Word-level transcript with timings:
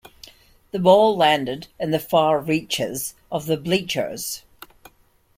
The 0.71 0.79
ball 0.79 1.15
landed 1.15 1.67
in 1.79 1.91
the 1.91 1.99
far 1.99 2.39
reaches 2.39 3.13
of 3.31 3.45
the 3.45 3.55
bleachers. 3.55 4.41